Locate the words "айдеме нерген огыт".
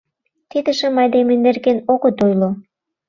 1.01-2.17